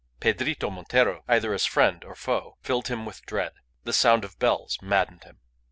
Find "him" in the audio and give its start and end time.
2.87-3.05, 5.25-5.37